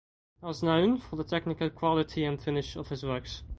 He 0.39 0.47
was 0.47 0.63
known 0.63 0.97
for 0.97 1.15
the 1.15 1.23
technical 1.23 1.69
quality 1.69 2.25
and 2.25 2.41
finish 2.41 2.75
of 2.75 2.87
his 2.87 3.03
works. 3.03 3.43